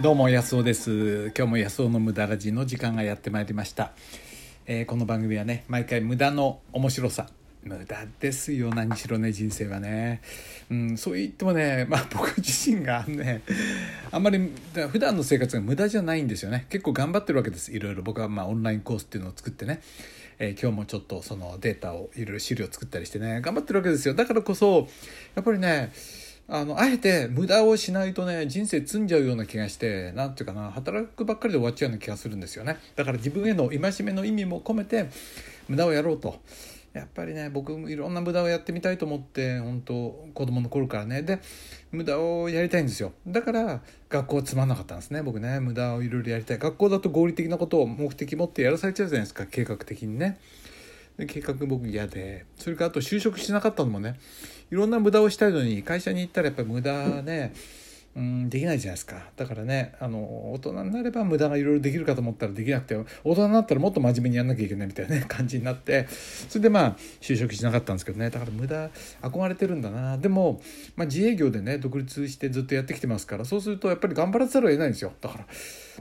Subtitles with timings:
[0.00, 1.30] どうも安尾です。
[1.36, 3.92] 今日も安尾の無駄ラジの時間がやってまいりました、
[4.64, 7.26] えーこの番組はね毎回無駄の面白さ。
[7.62, 8.70] 無駄ですよ。
[8.70, 10.22] 何しろね人生はね、
[10.70, 13.42] うん、そう言ってもね、まあ、 僕自身がね
[14.10, 14.50] あんまり
[14.90, 16.64] 普段の生活が無駄じゃないんですよね。
[16.70, 17.70] 結構頑張ってるわけです。
[17.70, 18.02] いろいろ。
[18.02, 19.82] 僕はまあオンラインコースっていうのを作ってね。
[20.38, 24.14] えー今日もちょっとそのデータをいろいろ資料を作ったりしてね頑張ってるわけですよ。
[24.14, 24.88] だからこそ
[25.34, 25.92] やっぱりね
[26.52, 32.78] あのあえて無駄をしないとね人生積んじゃうような気がしてなんていうかな働くばっかりで終わっちゃうような気がするんですよね。
[32.96, 35.08] だから自分への戒めの意味も込めて
[35.68, 36.40] 無駄をやろうと。
[36.92, 39.94] やっぱりね僕もいろんな無駄をやってみたいと思って本当
[40.34, 41.22] 子供の頃からね。
[41.22, 41.38] で
[41.92, 43.12] 無駄をやりたいんですよ。
[43.28, 45.22] だから学校はつまんなかったんですね。
[45.22, 46.58] 僕ね無駄をいろいろやりたい。
[46.58, 50.40] 学校だと合理的なことを目的持ってやらされちゃうじゃないですか計画的にね。
[51.20, 52.46] で計画僕嫌で。
[52.56, 54.18] それからあと就職しなかったのもね
[54.70, 57.52] いろんな無駄をしたいのに会社に行ったらやっぱり無駄ね、
[58.16, 60.18] うん、できないじゃないですかだからねあの
[60.52, 68.90] 大人になれば無駄がいろいろできるかと思ったらできなくて大人になったらもっと真面目にやんなきゃいけないみたいな、ね、 感じになってそれでまあ就職しなかったんですけどねだから無駄
[69.22, 70.60] 憧れてるんだなでも、
[70.96, 75.46] まあ、自営業でね独立してずっとやってきてますからそうするとやっぱり頑張らざるを得ないんですよだから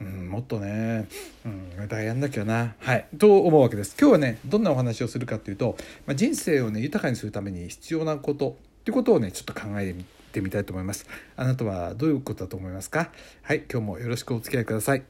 [0.00, 1.06] うん、もっとね、
[1.44, 2.74] うん、無駄やんなきゃな。
[2.78, 3.06] はい。
[3.18, 3.96] と思うわけです。
[4.00, 11.06] 今日はね、どんなお話をするかっていうと、まあ、人生をね、豊かにするために必要なことっていうことをね、ちょっと考えてみってみたいと思います。
[11.36, 13.10] あなたはどういうことだと思いますか？
[13.42, 13.64] はい。
[13.70, 15.02] 今日もよろしくお付き合いください。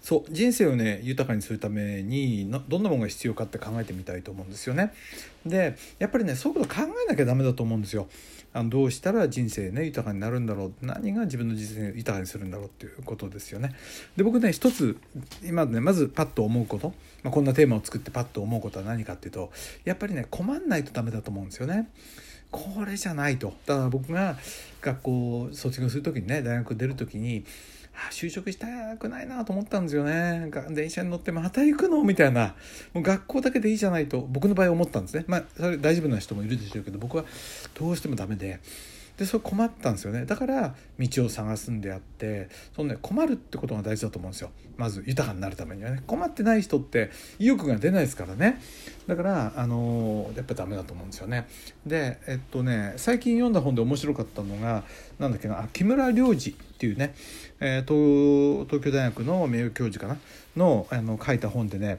[0.00, 4.94] そう人生をね豊かにするためになどんなものが必要かって考えてみたいと思うんですよね。
[5.44, 8.08] でやっぱりねそういうこと考えなきゃダメだと思うんですよ。
[8.54, 13.74] あのどうしたら人生ね豊かになるんだろう何が自分の人生を豊かにするんだろうっていうことですよね。
[14.16, 14.96] で僕ね一つ
[15.44, 19.52] 今ねまずパッと思うこと、まあ、こんなテーマを作ってパッと思うことは何かっていうと
[19.84, 21.90] やっぱりね困んないとダメだと思うんですよね。
[22.50, 23.54] これじゃないと。
[23.66, 24.36] だから僕が
[24.80, 27.44] 学校卒業する時にね大学出る時に
[27.94, 30.50] あ就職したくないなと思ったんですよね。
[30.70, 32.54] 電車に乗ってまた行くのみたいな。
[32.94, 35.24] もう学校だけでいいじゃないと僕の場合思ったんですね。
[35.26, 37.24] まあそれ大丈夫な人もいるでしょうけど僕は
[37.74, 38.60] どうしても駄目で。
[39.18, 40.24] でそれ困ったんですよね。
[40.24, 44.50] だから道を探すんであってその、ね、困るってことが大事だと思うんですよ。
[44.76, 46.04] まず豊かになるためにはね。
[46.06, 48.60] 困ってない人って意欲が出ないですからね。
[49.08, 51.48] だからあのやっぱダメだと思うんですよね。
[51.84, 54.84] でえっとね最近読んだ本で面白かったのが
[55.18, 57.14] なんだっけなあ木村良二っていうね、
[57.58, 60.20] えー東東京大学の名誉教授かな？
[60.56, 61.98] のあの書いた本でね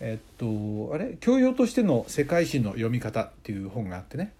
[0.00, 1.16] えっとあれ？
[1.20, 4.34] 教養としての世界史の読み方っていう本があってね。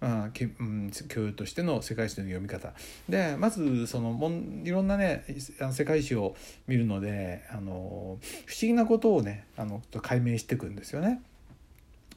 [0.00, 2.72] あきうん、教養としての世界史の読み方。
[3.08, 5.24] でまずそのもんいろんなね
[5.72, 6.36] 世界史を
[6.66, 8.18] 見るのであの不思
[8.60, 11.20] 議なことをねあの解明していくんですよね。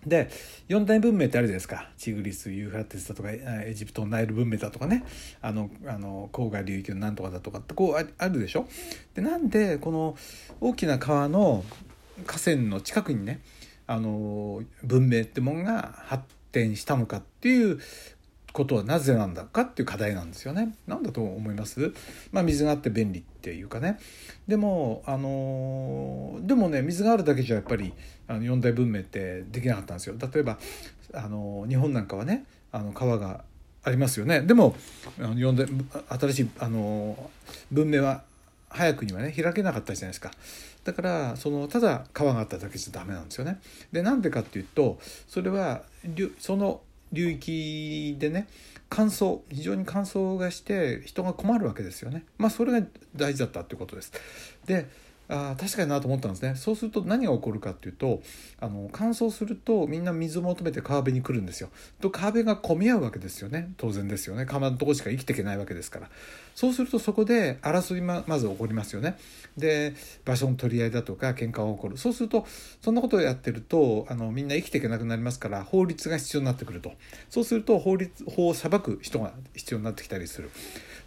[0.05, 0.29] で
[0.67, 1.89] 四大文明ってあるじゃないですか。
[1.97, 5.03] チグリスユーフラテスだとかエジプトナイル文明だとかね。
[5.41, 8.67] あのあの黄河流域のなんとかだとかってこうああるでしょ？
[9.13, 10.17] でなんでこの
[10.59, 11.63] 大きな川の
[12.25, 13.41] 河川の近くにね
[13.85, 17.79] あの文明ってもんが発展したのかっていう
[18.53, 20.75] ことはなぜなんだかっていう課題なんですよね。
[20.85, 21.93] なんだと思います？
[22.31, 23.97] まあ水があって便利っていうかね。
[24.47, 27.93] でもあのでもね水があるだけじゃやっぱり
[28.27, 30.15] あの四大文明ってできなかったんですよ。
[30.19, 30.59] 例えば
[31.13, 33.45] あの日本なんかはねあの川が
[33.83, 34.41] ありますよね。
[34.41, 34.75] でも
[35.19, 35.65] あの四大
[36.19, 37.31] 新しいあの
[37.71, 38.23] 文明は
[38.67, 40.31] 早くにはね開けなかったじゃないですか。
[40.83, 43.59] だからそのただ川があっただけじゃダメなんですよね。
[43.91, 45.83] でなんでかっていうとそれは
[46.39, 46.81] その
[47.11, 48.47] 流域でね
[48.89, 52.23] 乾燥非常に乾燥がして人が困るわけですよね。
[52.37, 54.11] まあそれが大事だったっていうことです。
[54.65, 54.87] で
[55.27, 56.55] あ確かになと思ったんですね。
[56.55, 58.21] そうすると何が起こるかっていうと
[58.59, 61.69] あの乾燥するとみんな水を求めて川辺に来るんですよ。
[62.01, 63.73] と川辺が混み合うわけですよね。
[63.77, 64.45] 当然ですよね。
[64.45, 66.09] 川のとこしか生きていけないわけですから。
[66.53, 69.17] そうするとそこで争いままず起こりますよね。
[69.57, 69.93] で
[70.25, 71.97] 場所の取り合いだとか喧嘩が起こる。
[71.97, 72.45] そうすると
[72.81, 76.91] そんなことをやってるとあのみんな生きていけなくなりますから法律が必要になってくると。
[77.29, 80.49] そうすると法律法を裁く人が必要になってきたりする。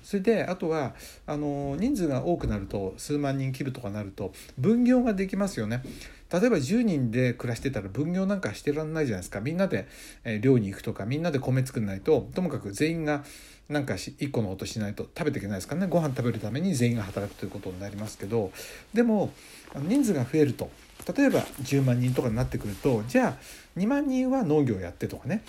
[0.05, 0.95] それであとは
[1.27, 5.83] あの人数が多くなると数万人規模とかなると分業ができますよね。
[6.31, 9.41] 例えば10人で暮らしてたら分業なんかしてらんないじゃないですか。
[9.41, 9.87] みんなで、
[10.25, 13.25] え漁に行くとかみんなで米作んないとともかく全員が
[13.69, 15.87] なんか1個のことしないと食べていけないですからね。
[15.87, 18.53] ご飯食べるために全員が働くということになりますけど
[18.93, 19.33] でも
[19.75, 20.71] 人数が増えると
[21.17, 23.37] 例えば10万人とかになってくるとじゃあ
[23.79, 25.43] 2万人は農業やってとかね。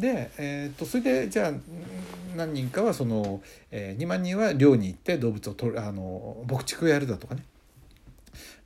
[0.00, 1.52] で、えー、とそれでじゃあ
[2.34, 7.44] 何人かはその、えー2万人は漁に行って動物をとるあの牧畜をやるだとかね。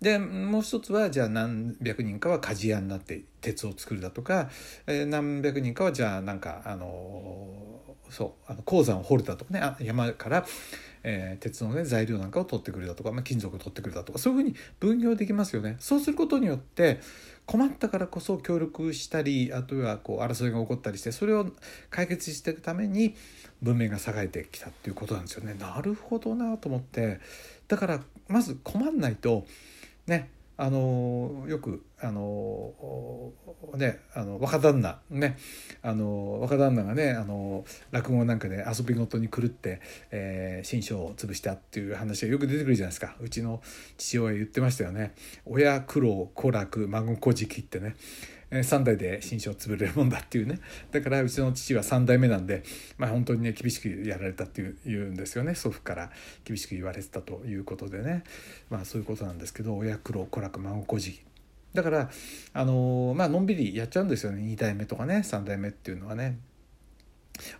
[0.00, 4.48] でもう一つはじゃあ何百人かは鍛冶屋になって鉄を作るだとか、
[4.86, 7.48] えー何百人かはじゃあなんかあの
[8.10, 9.60] そうあの鉱山を掘るだとかね。
[9.60, 10.46] あ山から、
[11.04, 15.76] えー、鉄のね材料なんかを取ってくれたとか、まあ、金属を取ってくれたとかそういうふうに分業できますよね。
[15.78, 16.98] そうすることによって
[17.46, 21.46] 困ったからこそ協力したりあとはこう争いが起こったりしてそれを
[21.90, 23.14] 解決していくために
[23.60, 25.54] 文明が栄えてきたっていうことなんですよね。
[25.54, 27.20] なるほどなと思って
[27.68, 29.46] だからまず困んないと
[30.06, 33.32] ねあのよくあの
[33.76, 35.38] ねあの若旦那ね
[35.82, 39.80] あの若旦那がねあの落語なんかで遊び事に狂って、
[40.10, 43.16] えー、新章を潰したっていう話がよく出てくるじゃないですか。
[43.20, 43.62] うちの
[43.96, 45.14] 父親言ってましたよね
[45.46, 47.96] 「親苦労苦楽孫小じってね。
[48.50, 50.60] 3代で新書を潰れるもんだっていうね。
[50.92, 52.62] だからうちの父は3代目なんで、
[52.98, 55.56] まあ、本当にね厳しくやられたっていう言うんですよね。
[55.56, 56.10] 祖父から
[56.44, 58.22] 厳しく言われてたということでね。
[58.70, 61.20] まあそういうことなんですけど親苦労子楽孫孤児
[61.74, 62.10] だから
[62.52, 64.42] あの、まあのんびりやっちゃうんですよね。
[64.42, 65.16] 2代目とかね。
[65.16, 66.38] 3代目っていうのはね。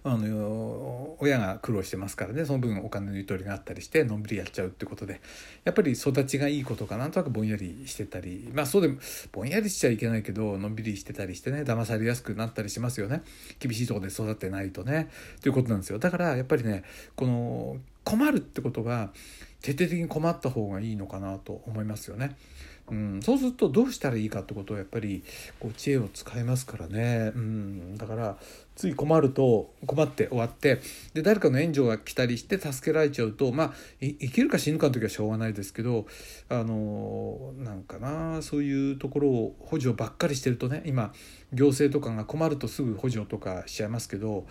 [0.05, 2.45] あの親が苦労してますからね。
[2.45, 5.21] その分お金のゆとりがあったりしてのんびりやっちゃうってことで。
[5.65, 7.09] やっぱり育ちがいいことかな。
[7.09, 8.51] んとなくぼんやりしてたり。
[8.55, 8.99] まあそうでも
[9.33, 11.63] ぼんやりしちゃいけないけどのんびりしてたりしてね。
[11.63, 13.23] 騙されやすくなったりしますよね。
[13.59, 15.09] 厳しいとこで育ってないとね。
[15.43, 15.99] ということなんですよ。
[15.99, 16.85] だからやっぱりね
[17.17, 19.13] この困るってことが
[19.61, 22.37] 徹底的に困った方がいいのかなと思いますよね。
[22.91, 25.23] うん、そうするとどうしたらいいかってことをやっぱり
[25.59, 28.37] こう知恵を使いますからね、うん、だから
[28.77, 30.81] つい困ると困って終わって
[31.15, 36.07] で誰かの援助が来たりして助けられちゃうとまあ生きるか死ぬかの時はしょうがないですけど
[36.51, 41.15] あのなんかなそういうところを補助ばっかりしてるとね今
[41.53, 44.47] 行政とかが困るとすぐ補助とかしちゃいますけど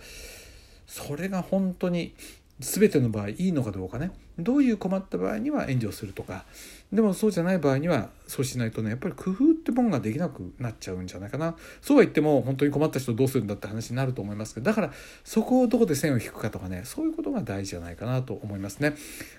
[0.86, 2.14] それが本当に
[2.58, 4.12] 全ての場合いいのかどうかね。
[4.38, 6.44] どういう困った場合には援助するとか。
[6.92, 11.56] でもそうじゃない場合にはそうしないとねやっぱり工夫ってもんができなくなっちゃうんじゃないかな。
[11.82, 14.66] そうは言っても本当に困った人どうするんだって話になると思いますけど。
[14.66, 14.92] だから
[15.24, 18.94] そこをどこで線を引くかとかねそういうことが大事じゃないかなと思いますね。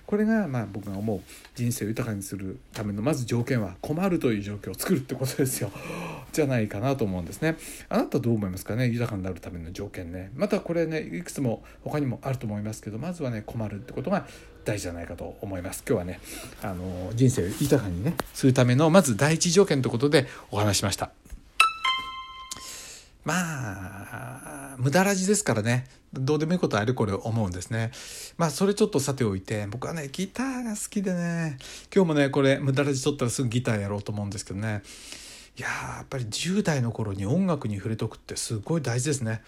[0.06, 1.20] これがまあ僕が思う
[1.54, 5.70] 人生を豊かにするためのまず条件は困るという状況を作るってことですよ。
[6.32, 7.56] じゃないかなと思うんですね。
[7.88, 10.30] あなたどう思いますかね豊かになるための条件ね。
[10.34, 14.26] またこれねいくつも他にもあると思いますけどまずはね困るってことが
[14.66, 15.84] 大事じゃないかと思います。
[15.88, 16.20] 今日はね
[16.60, 21.10] あの人生を豊かにねするためのまず第一条件ということでお話しました。
[23.24, 27.92] まあ無駄らじですからねどうでもいいことあるこれ思うんですね。
[28.36, 31.58] まあそれちょっとさておいて僕はねギターが好きでね
[31.94, 34.82] 今日もねこれ無駄らじ取ったらすぐギターやろうと思うんですけどね。
[35.56, 39.42] いややっぱり10代の頃に音楽に触れとくってすごい大事ですね。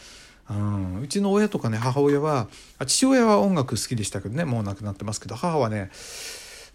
[0.50, 2.48] うん、うちの親とかね母親は
[2.86, 5.90] 父親は音楽好きでしたけどねもう亡くなってますけど母はね、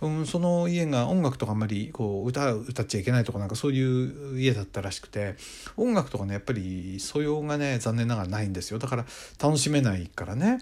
[0.02, 5.36] うん、その家が音楽とかあんまりこう歌歌っちゃいけないとかなんかそういう家だったらしくて
[5.76, 8.80] 音楽とかねやっぱり素養がね残念ながらないんですよ。
[8.80, 9.06] だから
[9.42, 10.60] 楽しめないからね。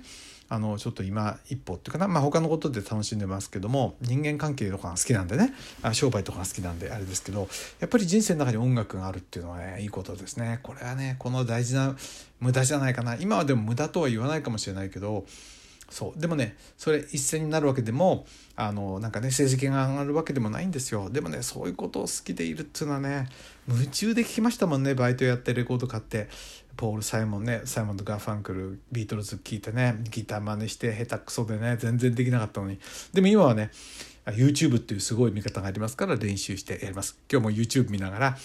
[0.54, 5.54] あのちょっと今一歩っていうかな、まあ、他のことで楽しんでますけども人間関係とかが好きなんでね。
[5.94, 7.48] 商売とかが好きなんであれですけど
[7.80, 10.60] やっぱり人生の中に音楽があるっていうのはねいいことですね。
[10.62, 11.96] これはねこの大事な
[12.42, 13.16] 無駄じゃないかな。
[13.16, 15.24] 今はでも無駄とは言わないかもしれないけど
[15.92, 16.20] そう。
[16.20, 21.10] でもねそれ一斉になるわけでもあのなんかね成績が上がるわけでもないんですよ。
[21.12, 23.28] でもねそういうことを好きでいるっていうのはね
[23.68, 26.30] 夢中で聞きましたもんねバイトやってレコード買って。
[26.78, 32.80] ポール・サイモンねサイモンとガーファンクルビートルズ聴いてねギター真似して下手くそでね全然できなかったのに。
[33.14, 33.72] でも今はね
[34.28, 38.38] YouTube っていうすごい味方がありますから練習してやります今日も YouTube 見ながら、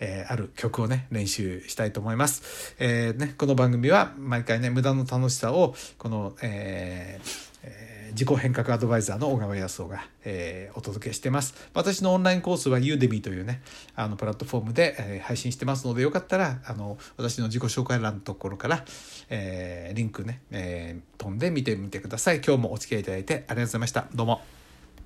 [0.00, 11.54] えー、ある曲をね練習したいと思います、えーね、この番組は毎回ね無駄の楽しさをこの、えーえー自己変革アドバイザーの小川康夫が、えー、お届けしてます。
[11.74, 13.62] 私のオンラインコースは Udemy というね、
[13.94, 18.84] あのプラットフォームで、えー、配信してますので、よかったら、あの、私の自己紹介欄のところから、
[19.28, 22.40] えー、リンクね、えー、飛んで見てみてください。
[22.44, 24.06] 今日もお付き合いいただいてありがとうございました。
[24.14, 24.59] どうも。